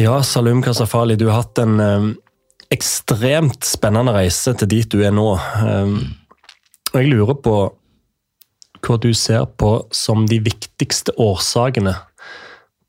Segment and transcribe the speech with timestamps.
[0.00, 2.04] Ja, Salum Kasafali, du har hatt en eh,
[2.72, 5.26] ekstremt spennende reise til dit du er nå.
[5.60, 5.98] Um,
[6.94, 7.56] og jeg lurer på
[8.80, 11.92] hva du ser på som de viktigste årsakene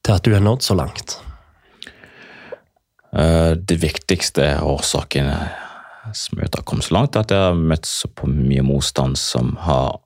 [0.05, 1.17] til at du har nådd så langt.
[3.11, 5.35] De det viktigste årsakene
[6.15, 9.19] som jeg har kommet så langt, er at jeg har møtt så på mye motstand
[9.19, 9.99] som har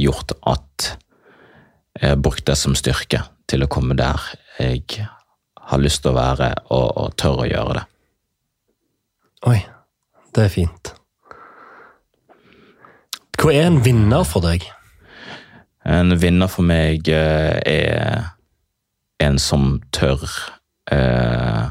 [0.00, 0.88] gjort at
[2.00, 4.24] jeg har brukt det som styrke til å komme der
[4.56, 5.04] jeg
[5.70, 7.84] har lyst til å være, og, og tør å gjøre det.
[9.50, 9.58] Oi,
[10.36, 10.94] det er fint.
[13.40, 14.64] Hva er en vinner for deg?
[15.84, 18.30] En vinner for meg eh, er
[19.20, 20.22] en som tør
[20.92, 21.66] eh,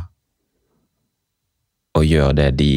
[1.94, 2.74] å gjøre det de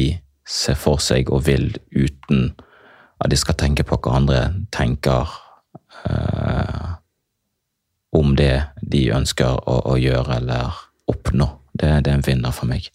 [0.47, 2.55] ser for seg og vil, uten
[3.21, 4.41] at de skal tenke på hva andre
[4.73, 5.29] tenker
[6.09, 6.89] eh,
[8.17, 11.49] om det de ønsker å, å gjøre eller oppnå.
[11.73, 12.89] Det, det, er en vinner for meg.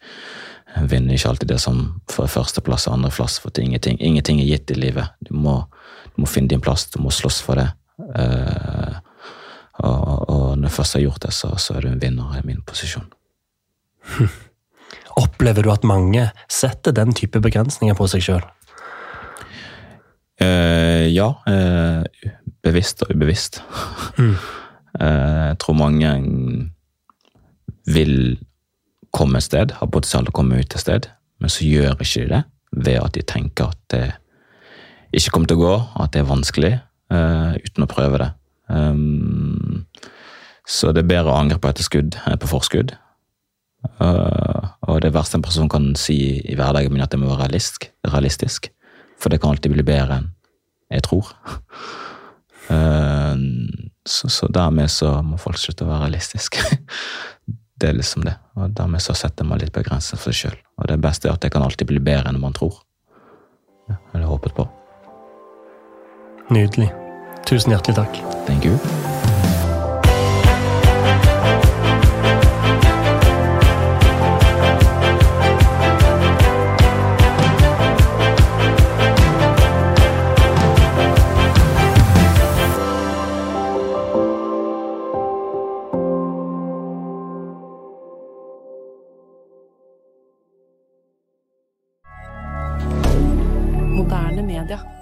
[0.79, 4.73] En vinner ikke alltid det som får førsteplass og andreplass, for ingenting, ingenting, er gitt
[4.73, 5.13] i livet.
[5.21, 5.61] Du må,
[6.15, 7.69] du må, finne din plass, du må slåss for det.
[8.03, 8.97] Uh,
[9.83, 12.47] og, og, når jeg først har gjort det, så, så er du en vinner i
[12.47, 13.07] min posisjon.
[15.23, 18.45] Opplever du at mange setter den type begrensninger på seg sjøl?
[20.43, 21.29] Uh, ja.
[21.47, 22.03] Uh,
[22.65, 23.61] bevisst og ubevisst.
[24.19, 24.37] Mm.
[25.03, 26.09] jeg tror mange
[27.87, 28.39] vil
[29.13, 31.09] komme et sted, har potensial til å komme ut et sted,
[31.43, 34.05] men så gjør ikke de det ved at de tenker at det
[35.13, 36.73] ikke kommer til å gå, at det er vanskelig,
[37.13, 38.31] uh, uten å prøve det.
[38.73, 39.85] Um,
[40.69, 42.95] så det er bedre å angre på etterskudd enn på forskudd.
[44.01, 47.45] Uh, og det verste en person kan si i hverdagen min, at det må være
[47.45, 48.71] realistisk, realistisk.
[49.21, 50.31] For det kan alltid bli bedre enn
[50.93, 51.29] jeg tror.
[52.71, 53.37] Uh,
[54.07, 56.65] så, så, dermed så må folk slutte å være realistiske.
[57.83, 58.37] Det er liksom det.
[58.55, 60.59] Og dermed så setter man litt begrenset for seg sjøl.
[60.79, 62.77] Og det beste er at det kan alltid bli bedre enn man tror.
[63.91, 64.69] Ja, eller håpet på.
[66.55, 66.93] Nydelig.
[67.43, 68.23] Tusen hjertelig takk.
[68.47, 68.79] Thank you.
[94.03, 95.02] Moderne media.